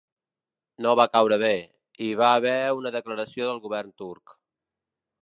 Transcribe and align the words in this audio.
No 0.85 0.93
va 0.99 1.05
caure 1.17 1.37
bé, 1.43 1.51
hi 2.05 2.09
va 2.23 2.33
haver 2.39 2.57
una 2.81 2.95
declaració 2.99 3.51
del 3.53 3.65
govern 3.67 3.97
turc. 4.05 4.39